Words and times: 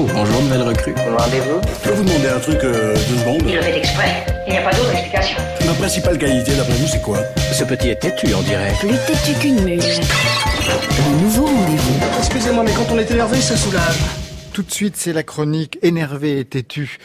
Oh, 0.00 0.06
bonjour, 0.14 0.40
nouvelle 0.40 0.62
recrue. 0.62 0.94
Rendez-vous 0.94 1.60
Je 1.62 1.88
peux 1.90 1.94
vous 1.94 2.04
demander 2.04 2.28
un 2.28 2.40
truc 2.40 2.58
euh, 2.64 2.94
deux 2.94 3.18
secondes 3.18 3.42
Il 3.46 3.54
le 3.54 3.60
fait 3.60 3.76
exprès. 3.76 4.24
Il 4.46 4.52
n'y 4.52 4.58
a 4.58 4.62
pas 4.62 4.74
d'autre 4.74 4.92
explication. 4.92 5.36
Ma 5.66 5.74
principale 5.74 6.16
qualité, 6.16 6.56
d'après 6.56 6.72
vous, 6.72 6.86
c'est 6.86 7.02
quoi 7.02 7.18
Ce 7.52 7.64
petit 7.64 7.88
est 7.88 7.96
têtu, 7.96 8.28
on 8.34 8.40
dirait. 8.40 8.72
Plus 8.80 8.96
têtu 9.06 9.38
qu'une 9.38 9.62
mule. 9.62 9.78
Le 9.78 11.22
nouveau 11.22 11.44
rendez-vous. 11.44 12.00
Excusez-moi, 12.18 12.64
mais 12.64 12.72
quand 12.72 12.90
on 12.90 12.98
est 12.98 13.10
énervé, 13.10 13.42
ça 13.42 13.58
soulage. 13.58 13.98
Tout 14.54 14.62
de 14.62 14.70
suite, 14.70 14.96
c'est 14.96 15.12
la 15.12 15.22
chronique 15.22 15.78
énervé 15.82 16.38
et 16.38 16.46
têtu 16.46 16.96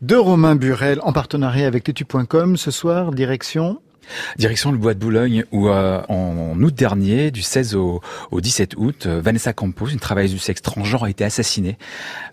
de 0.00 0.14
Romain 0.14 0.54
Burel 0.54 1.00
en 1.02 1.12
partenariat 1.12 1.66
avec 1.66 1.82
têtu.com. 1.82 2.56
Ce 2.56 2.70
soir, 2.70 3.10
direction 3.10 3.80
Direction 4.38 4.72
le 4.72 4.78
bois 4.78 4.94
de 4.94 4.98
Boulogne 4.98 5.44
où 5.52 5.68
euh, 5.68 6.02
en 6.08 6.60
août 6.60 6.74
dernier, 6.74 7.30
du 7.30 7.42
16 7.42 7.74
au, 7.74 8.00
au 8.30 8.40
17 8.40 8.74
août, 8.76 9.06
euh, 9.06 9.20
Vanessa 9.20 9.52
Campos, 9.52 9.88
une 9.88 9.98
travailleuse 9.98 10.32
du 10.32 10.38
sexe 10.38 10.62
transgenre, 10.62 11.04
a 11.04 11.10
été 11.10 11.24
assassinée. 11.24 11.78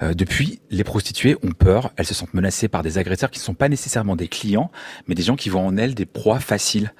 Euh, 0.02 0.14
depuis, 0.14 0.60
les 0.70 0.84
prostituées 0.84 1.38
ont 1.44 1.52
peur, 1.52 1.92
elles 1.98 2.06
se 2.06 2.14
sentent 2.14 2.34
menacées 2.34 2.68
par 2.68 2.84
des 2.84 2.98
agresseurs 2.98 3.32
qui 3.32 3.40
ne 3.40 3.44
sont 3.44 3.54
pas 3.54 3.70
nécessairement 3.70 4.16
des 4.16 4.28
clients, 4.28 4.72
mais 5.08 5.16
des 5.16 5.24
gens 5.24 5.36
qui 5.36 5.50
voient 5.50 5.62
en 5.62 5.78
elles 5.78 5.96
des 5.96 6.06
proies 6.06 6.40
faciles. 6.40 6.94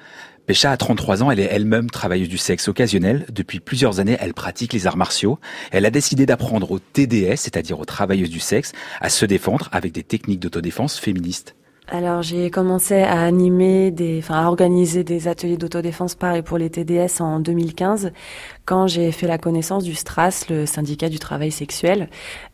Pécha 0.46 0.72
a 0.72 0.76
33 0.76 1.22
ans, 1.22 1.30
elle 1.30 1.38
est 1.38 1.48
elle-même 1.50 1.88
travailleuse 1.88 2.28
du 2.28 2.38
sexe 2.38 2.66
occasionnel. 2.66 3.26
Depuis 3.30 3.60
plusieurs 3.60 4.00
années, 4.00 4.16
elle 4.20 4.34
pratique 4.34 4.72
les 4.72 4.88
arts 4.88 4.96
martiaux. 4.96 5.38
Elle 5.70 5.86
a 5.86 5.90
décidé 5.90 6.26
d'apprendre 6.26 6.72
aux 6.72 6.80
TDS, 6.80 7.36
c'est-à-dire 7.36 7.78
aux 7.78 7.84
travailleuses 7.84 8.30
du 8.30 8.40
sexe, 8.40 8.72
à 9.00 9.08
se 9.08 9.24
défendre 9.24 9.68
avec 9.70 9.92
des 9.92 10.02
techniques 10.02 10.40
d'autodéfense 10.40 10.98
féministes. 10.98 11.54
Alors 11.88 12.22
j'ai 12.22 12.48
commencé 12.50 13.02
à 13.02 13.22
animer 13.22 13.90
des, 13.90 14.20
enfin 14.20 14.44
à 14.44 14.46
organiser 14.46 15.02
des 15.02 15.26
ateliers 15.26 15.56
d'autodéfense 15.56 16.14
par 16.14 16.36
et 16.36 16.42
pour 16.42 16.56
les 16.56 16.70
TDS 16.70 17.20
en 17.20 17.40
2015 17.40 18.12
quand 18.64 18.86
j'ai 18.86 19.10
fait 19.10 19.26
la 19.26 19.36
connaissance 19.36 19.82
du 19.82 19.94
STRAS, 19.94 20.46
le 20.48 20.64
syndicat 20.64 21.08
du 21.08 21.18
travail 21.18 21.50
sexuel. 21.50 22.08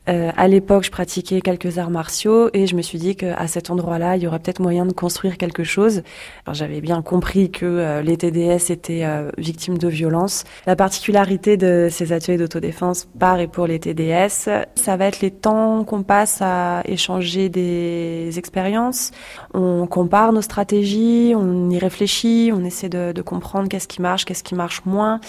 Euh, 0.09 0.31
à 0.37 0.49
l'époque, 0.49 0.85
je 0.85 0.91
pratiquais 0.91 1.41
quelques 1.41 1.79
arts 1.79 1.91
martiaux 1.91 2.49
et 2.55 2.67
je 2.67 2.75
me 2.75 2.83
suis 2.83 2.99
dit 2.99 3.15
qu'à 3.15 3.47
cet 3.47 3.71
endroit-là, 3.71 4.17
il 4.17 4.23
y 4.23 4.27
aurait 4.27 4.39
peut-être 4.39 4.61
moyen 4.61 4.87
de 4.87 4.93
construire 4.93 5.37
quelque 5.37 5.65
chose. 5.65 6.03
J'avais 6.51 6.81
bien 6.81 7.03
compris 7.03 7.51
que 7.51 7.67
euh, 7.67 8.03
les 8.03 8.17
TDS 8.17 8.71
étaient 8.71 9.05
euh, 9.05 9.31
victimes 9.37 9.77
de 9.77 9.89
violences. 9.89 10.45
La 10.67 10.77
particularité 10.77 11.57
de 11.57 11.89
ces 11.91 12.13
ateliers 12.13 12.39
d'autodéfense 12.39 13.07
par 13.19 13.39
et 13.41 13.49
pour 13.49 13.67
les 13.67 13.79
TDS, 13.79 14.49
ça 14.75 14.97
va 14.97 15.07
être 15.07 15.21
les 15.21 15.31
temps 15.31 15.85
qu'on 15.85 16.03
passe 16.03 16.39
à 16.41 16.83
échanger 16.87 17.49
des 17.51 18.39
expériences. 18.39 19.11
On 19.53 19.87
compare 19.87 20.33
nos 20.33 20.43
stratégies, 20.43 21.35
on 21.37 21.69
y 21.69 21.79
réfléchit, 21.79 22.51
on 22.55 22.65
essaie 22.65 22.89
de, 22.89 23.13
de 23.13 23.23
comprendre 23.23 23.69
qu'est-ce 23.69 23.89
qui 23.89 24.01
marche, 24.01 24.25
qu'est-ce 24.25 24.45
qui 24.45 24.55
marche 24.55 24.83
moins. 24.87 25.21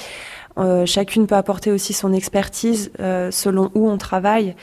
Euh, 0.60 0.86
chacune 0.86 1.26
peut 1.26 1.36
apporter 1.36 1.72
aussi 1.72 1.94
son 1.94 2.12
expertise 2.12 2.92
euh, 3.00 3.32
selon 3.32 3.72
où 3.76 3.90
on 3.90 3.98
travaille. 3.98 4.56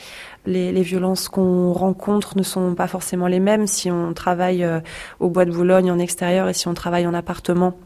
Les, 0.44 0.82
violences 0.82 1.28
qu'on 1.28 1.72
rencontre 1.72 2.38
ne 2.38 2.44
sont 2.44 2.74
pas 2.76 2.86
forcément 2.86 3.26
les 3.26 3.40
mêmes 3.40 3.66
si 3.66 3.90
on 3.90 4.12
travaille 4.12 4.62
euh, 4.62 4.78
au 5.18 5.28
bois 5.28 5.44
de 5.44 5.50
Boulogne 5.50 5.90
en 5.90 5.98
extérieur 5.98 6.48
et 6.48 6.52
si 6.52 6.68
on 6.68 6.74
travaille 6.74 7.06
en 7.06 7.14
appartement. 7.14 7.76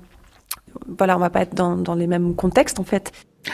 Voilà, 0.98 1.16
on 1.16 1.20
va 1.20 1.30
pas 1.30 1.40
être 1.40 1.54
dans, 1.54 1.76
dans 1.76 1.94
les 1.94 2.06
mêmes 2.06 2.34
contextes 2.34 2.78
en 2.78 2.84
fait. 2.84 3.12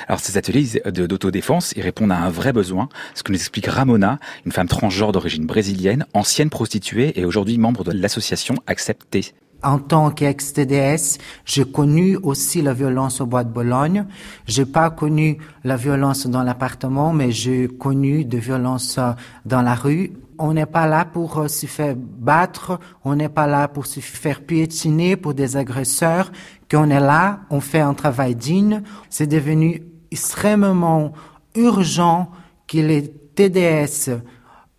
Alors 0.08 0.18
ces 0.18 0.36
ateliers 0.36 0.82
d'autodéfense, 0.86 1.72
ils 1.76 1.82
répondent 1.82 2.10
à 2.10 2.18
un 2.18 2.30
vrai 2.30 2.52
besoin, 2.52 2.88
ce 3.14 3.22
que 3.22 3.30
nous 3.30 3.38
explique 3.38 3.66
Ramona, 3.66 4.18
une 4.44 4.50
femme 4.50 4.66
transgenre 4.66 5.12
d'origine 5.12 5.46
brésilienne, 5.46 6.06
ancienne 6.12 6.50
prostituée 6.50 7.18
et 7.20 7.24
aujourd'hui 7.24 7.58
membre 7.58 7.84
de 7.84 7.92
l'association 7.92 8.56
Accepté. 8.66 9.32
En 9.62 9.78
tant 9.78 10.10
qu'ex-TDS, 10.10 11.18
j'ai 11.44 11.64
connu 11.64 12.16
aussi 12.22 12.62
la 12.62 12.72
violence 12.72 13.20
au 13.20 13.26
bois 13.26 13.42
de 13.42 13.50
Bologne. 13.50 14.06
J'ai 14.46 14.66
pas 14.66 14.90
connu 14.90 15.38
la 15.64 15.76
violence 15.76 16.26
dans 16.26 16.42
l'appartement, 16.42 17.12
mais 17.12 17.32
j'ai 17.32 17.66
connu 17.66 18.24
de 18.24 18.38
violences 18.38 18.98
euh, 18.98 19.12
dans 19.44 19.62
la 19.62 19.74
rue. 19.74 20.12
On 20.38 20.52
n'est 20.52 20.66
pas 20.66 20.86
là 20.86 21.06
pour 21.06 21.38
euh, 21.38 21.48
se 21.48 21.66
faire 21.66 21.96
battre, 21.96 22.78
on 23.04 23.16
n'est 23.16 23.30
pas 23.30 23.46
là 23.46 23.66
pour 23.66 23.86
se 23.86 24.00
faire 24.00 24.42
piétiner 24.42 25.16
pour 25.16 25.32
des 25.32 25.56
agresseurs. 25.56 26.30
Qu'on 26.70 26.91
est 26.91 27.00
là, 27.00 27.41
on 27.50 27.60
fait 27.60 27.81
un 27.81 27.94
travail 27.94 28.34
digne. 28.34 28.82
C'est 29.08 29.26
devenu 29.26 29.82
extrêmement 30.10 31.12
urgent 31.54 32.31
que 32.69 32.78
les 32.78 33.10
TDS, 33.10 34.10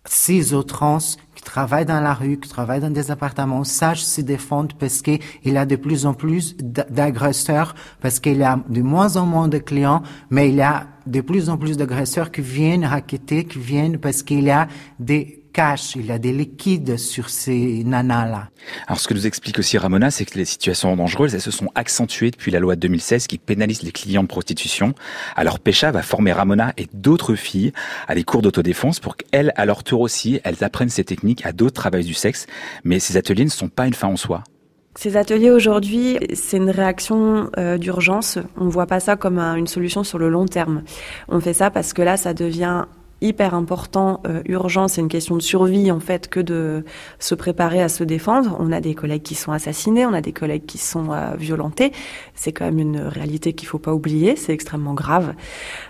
cis 0.04 0.54
ou 0.54 0.62
trans, 0.62 0.98
qui 1.38 1.44
travaillent 1.44 1.86
dans 1.86 2.00
la 2.00 2.14
rue, 2.14 2.36
qui 2.40 2.48
travaillent 2.48 2.80
dans 2.80 2.90
des 2.90 3.12
appartements, 3.12 3.62
sachent 3.62 4.02
se 4.02 4.20
défendre 4.20 4.74
parce 4.76 5.02
qu'il 5.02 5.56
a 5.56 5.66
de 5.66 5.76
plus 5.76 6.04
en 6.04 6.12
plus 6.12 6.56
d'agresseurs, 6.56 7.76
parce 8.00 8.18
qu'il 8.18 8.42
a 8.42 8.58
de 8.68 8.82
moins 8.82 9.16
en 9.16 9.24
moins 9.24 9.46
de 9.46 9.58
clients, 9.58 10.02
mais 10.30 10.50
il 10.50 10.60
a 10.60 10.88
de 11.06 11.20
plus 11.20 11.48
en 11.48 11.56
plus 11.56 11.76
d'agresseurs 11.76 12.32
qui 12.32 12.40
viennent 12.40 12.84
raqueter, 12.84 13.44
qui 13.44 13.60
viennent 13.60 13.98
parce 13.98 14.24
qu'il 14.24 14.42
y 14.42 14.50
a 14.50 14.66
des 14.98 15.44
cash, 15.58 15.96
il 15.96 16.06
y 16.06 16.12
a 16.12 16.18
des 16.20 16.30
liquides 16.32 16.96
sur 16.96 17.30
ces 17.30 17.82
nanas-là. 17.84 18.48
Alors 18.86 19.00
ce 19.00 19.08
que 19.08 19.14
nous 19.14 19.26
explique 19.26 19.58
aussi 19.58 19.76
Ramona, 19.76 20.12
c'est 20.12 20.24
que 20.24 20.38
les 20.38 20.44
situations 20.44 20.94
dangereuses, 20.94 21.34
elles 21.34 21.40
se 21.40 21.50
sont 21.50 21.68
accentuées 21.74 22.30
depuis 22.30 22.52
la 22.52 22.60
loi 22.60 22.76
de 22.76 22.80
2016 22.82 23.26
qui 23.26 23.38
pénalise 23.38 23.82
les 23.82 23.90
clients 23.90 24.22
de 24.22 24.28
prostitution. 24.28 24.94
Alors 25.34 25.58
Pécha 25.58 25.90
va 25.90 26.02
former 26.02 26.30
Ramona 26.32 26.74
et 26.76 26.86
d'autres 26.94 27.34
filles 27.34 27.72
à 28.06 28.14
des 28.14 28.22
cours 28.22 28.40
d'autodéfense 28.40 29.00
pour 29.00 29.16
qu'elles, 29.16 29.52
à 29.56 29.66
leur 29.66 29.82
tour 29.82 30.00
aussi, 30.00 30.40
elles 30.44 30.62
apprennent 30.62 30.90
ces 30.90 31.02
techniques 31.02 31.44
à 31.44 31.50
d'autres 31.50 31.74
travailleurs 31.74 32.06
du 32.06 32.14
sexe. 32.14 32.46
Mais 32.84 33.00
ces 33.00 33.16
ateliers 33.16 33.44
ne 33.44 33.50
sont 33.50 33.68
pas 33.68 33.88
une 33.88 33.94
fin 33.94 34.06
en 34.06 34.16
soi. 34.16 34.44
Ces 34.94 35.16
ateliers 35.16 35.50
aujourd'hui, 35.50 36.18
c'est 36.34 36.58
une 36.58 36.70
réaction 36.70 37.50
euh, 37.58 37.78
d'urgence. 37.78 38.38
On 38.56 38.64
ne 38.66 38.70
voit 38.70 38.86
pas 38.86 39.00
ça 39.00 39.16
comme 39.16 39.38
un- 39.40 39.56
une 39.56 39.66
solution 39.66 40.04
sur 40.04 40.18
le 40.18 40.28
long 40.28 40.46
terme. 40.46 40.82
On 41.28 41.40
fait 41.40 41.52
ça 41.52 41.70
parce 41.72 41.92
que 41.92 42.02
là, 42.02 42.16
ça 42.16 42.32
devient 42.32 42.84
hyper 43.20 43.54
important, 43.54 44.20
euh, 44.26 44.42
urgent, 44.46 44.88
c'est 44.88 45.00
une 45.00 45.08
question 45.08 45.36
de 45.36 45.42
survie 45.42 45.90
en 45.90 46.00
fait 46.00 46.28
que 46.28 46.40
de 46.40 46.84
se 47.18 47.34
préparer 47.34 47.82
à 47.82 47.88
se 47.88 48.04
défendre. 48.04 48.56
On 48.60 48.72
a 48.72 48.80
des 48.80 48.94
collègues 48.94 49.22
qui 49.22 49.34
sont 49.34 49.52
assassinés, 49.52 50.06
on 50.06 50.12
a 50.12 50.20
des 50.20 50.32
collègues 50.32 50.66
qui 50.66 50.78
sont 50.78 51.12
euh, 51.12 51.34
violentés. 51.36 51.92
C'est 52.38 52.52
quand 52.52 52.64
même 52.66 52.78
une 52.78 53.00
réalité 53.00 53.52
qu'il 53.52 53.66
faut 53.66 53.80
pas 53.80 53.92
oublier, 53.92 54.36
c'est 54.36 54.52
extrêmement 54.52 54.94
grave. 54.94 55.34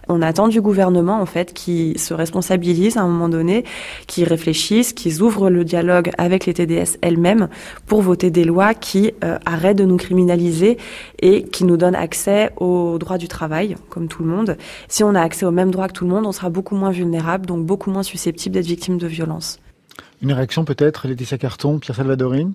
On 0.08 0.22
attend 0.22 0.48
du 0.48 0.62
gouvernement 0.62 1.20
en 1.20 1.26
fait 1.26 1.52
qui 1.52 1.98
se 1.98 2.14
responsabilise 2.14 2.96
à 2.96 3.02
un 3.02 3.08
moment 3.08 3.28
donné, 3.28 3.64
qui 4.06 4.24
réfléchissent, 4.24 4.94
qui 4.94 5.20
ouvrent 5.20 5.50
le 5.50 5.62
dialogue 5.64 6.10
avec 6.16 6.46
les 6.46 6.54
TDS 6.54 6.96
elles-mêmes 7.02 7.48
pour 7.86 8.00
voter 8.00 8.30
des 8.30 8.44
lois 8.44 8.72
qui 8.72 9.12
euh, 9.24 9.38
arrêtent 9.44 9.76
de 9.76 9.84
nous 9.84 9.98
criminaliser 9.98 10.78
et 11.20 11.42
qui 11.42 11.64
nous 11.64 11.76
donnent 11.76 11.94
accès 11.94 12.50
aux 12.56 12.96
droits 12.98 13.18
du 13.18 13.28
travail, 13.28 13.76
comme 13.90 14.08
tout 14.08 14.22
le 14.22 14.30
monde. 14.30 14.56
Si 14.88 15.04
on 15.04 15.14
a 15.14 15.20
accès 15.20 15.44
aux 15.44 15.50
mêmes 15.50 15.70
droits 15.70 15.88
que 15.88 15.92
tout 15.92 16.04
le 16.04 16.10
monde, 16.10 16.24
on 16.24 16.32
sera 16.32 16.48
beaucoup 16.48 16.76
moins 16.76 16.90
vulnérable, 16.90 17.44
donc 17.44 17.66
beaucoup 17.66 17.90
moins 17.90 18.02
susceptible 18.02 18.54
d'être 18.54 18.66
victime 18.66 18.96
de 18.96 19.06
violences. 19.06 19.58
Une 20.22 20.32
réaction 20.32 20.64
peut-être, 20.64 21.06
Laetitia 21.06 21.36
Carton, 21.36 21.78
Pierre 21.78 21.96
Salvadorine? 21.96 22.54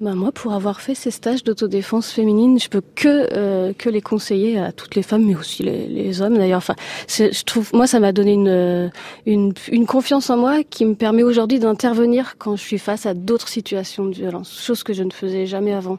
Bah 0.00 0.14
moi, 0.14 0.30
pour 0.30 0.52
avoir 0.52 0.80
fait 0.80 0.94
ces 0.94 1.10
stages 1.10 1.42
d'autodéfense 1.42 2.12
féminine, 2.12 2.60
je 2.60 2.68
peux 2.68 2.82
que 2.94 3.28
euh, 3.32 3.72
que 3.72 3.88
les 3.90 4.00
conseiller 4.00 4.56
à 4.56 4.70
toutes 4.70 4.94
les 4.94 5.02
femmes, 5.02 5.24
mais 5.24 5.34
aussi 5.34 5.64
les, 5.64 5.88
les 5.88 6.22
hommes 6.22 6.36
d'ailleurs. 6.38 6.58
Enfin, 6.58 6.76
je 7.08 7.42
trouve, 7.42 7.70
moi, 7.74 7.88
ça 7.88 7.98
m'a 7.98 8.12
donné 8.12 8.34
une, 8.34 8.92
une 9.26 9.52
une 9.72 9.86
confiance 9.86 10.30
en 10.30 10.36
moi 10.36 10.62
qui 10.62 10.84
me 10.84 10.94
permet 10.94 11.24
aujourd'hui 11.24 11.58
d'intervenir 11.58 12.36
quand 12.38 12.54
je 12.54 12.62
suis 12.62 12.78
face 12.78 13.06
à 13.06 13.14
d'autres 13.14 13.48
situations 13.48 14.06
de 14.06 14.14
violence, 14.14 14.62
chose 14.64 14.84
que 14.84 14.92
je 14.92 15.02
ne 15.02 15.10
faisais 15.10 15.46
jamais 15.46 15.72
avant. 15.72 15.98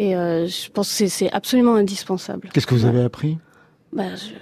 Et 0.00 0.16
euh, 0.16 0.48
je 0.48 0.68
pense 0.70 0.88
que 0.88 0.94
c'est- 0.94 1.08
c'est 1.08 1.30
absolument 1.32 1.76
indispensable. 1.76 2.50
Qu'est-ce 2.52 2.66
que 2.66 2.74
vous 2.74 2.84
avez 2.84 3.02
appris? 3.02 3.38
Bah, 3.92 4.04
je- 4.16 4.32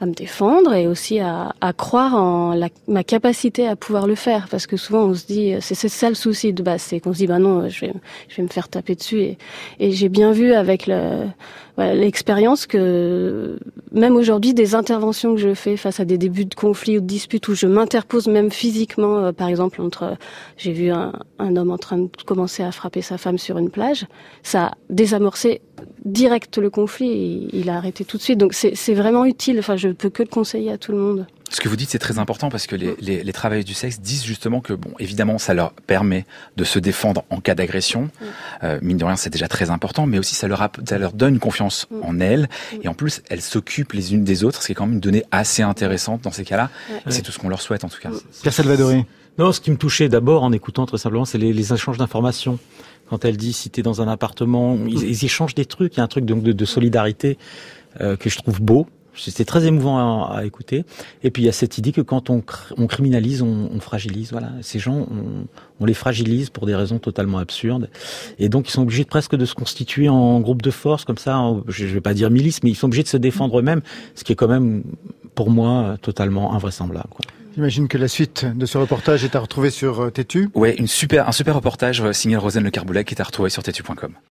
à 0.00 0.06
me 0.06 0.12
défendre 0.12 0.74
et 0.74 0.86
aussi 0.86 1.20
à, 1.20 1.54
à 1.60 1.72
croire 1.72 2.14
en 2.14 2.54
la, 2.54 2.68
ma 2.88 3.04
capacité 3.04 3.66
à 3.66 3.76
pouvoir 3.76 4.06
le 4.06 4.14
faire. 4.14 4.48
Parce 4.50 4.66
que 4.66 4.76
souvent 4.76 5.04
on 5.04 5.14
se 5.14 5.26
dit 5.26 5.54
c'est 5.60 5.74
c'est 5.74 5.88
ça 5.88 6.08
le 6.08 6.14
souci 6.14 6.52
de 6.52 6.62
base. 6.62 6.82
C'est 6.82 7.00
qu'on 7.00 7.12
se 7.12 7.18
dit 7.18 7.26
bah 7.26 7.38
non 7.38 7.68
je 7.68 7.80
vais 7.80 7.92
je 8.28 8.36
vais 8.36 8.42
me 8.42 8.48
faire 8.48 8.68
taper 8.68 8.94
dessus. 8.94 9.20
Et, 9.20 9.38
et 9.78 9.92
j'ai 9.92 10.08
bien 10.08 10.32
vu 10.32 10.52
avec 10.52 10.86
le 10.86 11.26
voilà, 11.76 11.94
l'expérience 11.94 12.66
que 12.66 13.58
même 13.90 14.14
aujourd'hui 14.14 14.54
des 14.54 14.74
interventions 14.74 15.34
que 15.34 15.40
je 15.40 15.54
fais 15.54 15.76
face 15.76 15.98
à 15.98 16.04
des 16.04 16.18
débuts 16.18 16.44
de 16.44 16.54
conflits 16.54 16.98
ou 16.98 17.00
de 17.00 17.06
disputes 17.06 17.48
où 17.48 17.54
je 17.54 17.66
m'interpose 17.66 18.28
même 18.28 18.52
physiquement 18.52 19.16
euh, 19.16 19.32
par 19.32 19.48
exemple 19.48 19.80
entre 19.82 20.16
j'ai 20.56 20.72
vu 20.72 20.90
un, 20.90 21.12
un 21.40 21.56
homme 21.56 21.72
en 21.72 21.78
train 21.78 21.98
de 21.98 22.08
commencer 22.24 22.62
à 22.62 22.70
frapper 22.70 23.02
sa 23.02 23.18
femme 23.18 23.38
sur 23.38 23.58
une 23.58 23.70
plage 23.70 24.06
ça 24.44 24.66
a 24.66 24.72
désamorcé 24.88 25.62
direct 26.04 26.58
le 26.58 26.70
conflit 26.70 27.10
et 27.10 27.48
il 27.52 27.70
a 27.70 27.76
arrêté 27.76 28.04
tout 28.04 28.16
de 28.18 28.22
suite 28.22 28.38
donc 28.38 28.52
c'est 28.54 28.94
vraiment 28.94 29.24
utile 29.24 29.58
enfin 29.58 29.76
je 29.76 29.88
peux 29.88 30.10
que 30.10 30.22
le 30.22 30.28
conseiller 30.28 30.70
à 30.70 30.78
tout 30.78 30.92
le 30.92 30.98
monde 30.98 31.26
Ce 31.50 31.60
que 31.60 31.68
vous 31.68 31.76
dites, 31.76 31.90
c'est 31.90 32.00
très 32.00 32.18
important 32.18 32.48
parce 32.48 32.66
que 32.66 32.74
les, 32.74 32.96
les, 33.00 33.22
les 33.22 33.32
travailleurs 33.32 33.64
du 33.64 33.74
sexe 33.74 34.00
disent 34.00 34.24
justement 34.24 34.60
que, 34.60 34.72
bon, 34.72 34.90
évidemment, 34.98 35.38
ça 35.38 35.54
leur 35.54 35.72
permet 35.72 36.24
de 36.56 36.64
se 36.64 36.80
défendre 36.80 37.24
en 37.30 37.40
cas 37.40 37.54
d'agression. 37.54 38.10
Euh, 38.64 38.78
mine 38.82 38.96
de 38.96 39.04
rien, 39.04 39.14
c'est 39.14 39.30
déjà 39.30 39.46
très 39.46 39.70
important, 39.70 40.06
mais 40.06 40.18
aussi 40.18 40.34
ça 40.34 40.48
leur, 40.48 40.68
ça 40.88 40.98
leur 40.98 41.12
donne 41.12 41.34
une 41.34 41.40
confiance 41.40 41.86
en 42.02 42.18
elles. 42.18 42.48
Et 42.82 42.88
en 42.88 42.94
plus, 42.94 43.22
elles 43.30 43.42
s'occupent 43.42 43.92
les 43.92 44.14
unes 44.14 44.24
des 44.24 44.42
autres, 44.42 44.62
ce 44.62 44.66
qui 44.66 44.72
est 44.72 44.74
quand 44.74 44.86
même 44.86 44.94
une 44.94 45.00
donnée 45.00 45.24
assez 45.30 45.62
intéressante 45.62 46.22
dans 46.22 46.32
ces 46.32 46.44
cas-là. 46.44 46.70
C'est 47.08 47.22
tout 47.22 47.30
ce 47.30 47.38
qu'on 47.38 47.48
leur 47.48 47.62
souhaite, 47.62 47.84
en 47.84 47.88
tout 47.88 48.00
cas. 48.00 48.10
Pierre 48.42 48.54
Salvadoré 48.54 49.04
Non, 49.38 49.50
ce 49.52 49.60
qui 49.60 49.70
me 49.70 49.76
touchait 49.76 50.08
d'abord 50.08 50.44
en 50.44 50.52
écoutant 50.52 50.86
très 50.86 50.98
simplement, 50.98 51.24
c'est 51.24 51.38
les, 51.38 51.72
échanges 51.72 51.98
d'informations. 51.98 52.58
Quand 53.10 53.24
elle 53.24 53.36
dit 53.36 53.52
si 53.52 53.68
t'es 53.68 53.82
dans 53.82 54.00
un 54.00 54.08
appartement, 54.08 54.78
ils, 54.86 55.24
échangent 55.24 55.54
des 55.54 55.66
trucs. 55.66 55.94
Il 55.94 55.98
y 55.98 56.00
a 56.00 56.04
un 56.04 56.08
truc 56.08 56.24
de, 56.24 56.52
de 56.52 56.64
solidarité 56.64 57.36
euh, 58.00 58.16
que 58.16 58.30
je 58.30 58.38
trouve 58.38 58.60
beau. 58.60 58.86
C'était 59.16 59.44
très 59.44 59.66
émouvant 59.66 60.24
à, 60.28 60.44
écouter. 60.44 60.84
Et 61.22 61.30
puis 61.30 61.42
il 61.42 61.46
y 61.46 61.48
a 61.48 61.52
cette 61.52 61.78
idée 61.78 61.92
que 61.92 62.00
quand 62.00 62.30
on, 62.30 62.42
criminalise, 62.88 63.42
on, 63.42 63.78
fragilise. 63.80 64.32
Voilà, 64.32 64.50
ces 64.60 64.78
gens, 64.78 65.06
on, 65.78 65.84
les 65.84 65.94
fragilise 65.94 66.50
pour 66.50 66.66
des 66.66 66.74
raisons 66.74 66.98
totalement 66.98 67.38
absurdes. 67.38 67.90
Et 68.38 68.48
donc 68.48 68.68
ils 68.68 68.72
sont 68.72 68.82
obligés 68.82 69.04
presque 69.04 69.36
de 69.36 69.44
se 69.44 69.54
constituer 69.54 70.08
en 70.08 70.40
groupe 70.40 70.62
de 70.62 70.70
force 70.70 71.04
comme 71.04 71.18
ça. 71.18 71.40
je 71.68 71.84
ne 71.84 71.90
vais 71.90 72.00
pas 72.00 72.14
dire 72.14 72.30
milice, 72.30 72.62
mais 72.62 72.70
ils 72.70 72.74
sont 72.74 72.86
obligés 72.86 73.04
de 73.04 73.08
se 73.08 73.16
défendre 73.16 73.58
eux-mêmes, 73.58 73.82
ce 74.14 74.24
qui 74.24 74.32
est 74.32 74.36
quand 74.36 74.48
même 74.48 74.82
pour 75.34 75.50
moi 75.50 75.96
totalement 76.02 76.54
invraisemblable. 76.54 77.08
Quoi. 77.10 77.23
J'imagine 77.54 77.86
que 77.86 77.98
la 77.98 78.08
suite 78.08 78.44
de 78.44 78.66
ce 78.66 78.78
reportage 78.78 79.22
est 79.22 79.36
à 79.36 79.38
retrouver 79.40 79.70
sur 79.70 80.00
euh, 80.00 80.10
Tétu. 80.10 80.48
Ouais, 80.54 80.74
une 80.74 80.88
super, 80.88 81.28
un 81.28 81.32
super 81.32 81.54
reportage 81.54 82.00
euh, 82.00 82.12
signé 82.12 82.36
Rosane 82.36 82.64
Le 82.64 82.70
Carboulet 82.70 83.04
qui 83.04 83.14
est 83.14 83.20
à 83.20 83.24
retrouver 83.24 83.48
sur 83.48 83.62
tétu.com. 83.62 84.14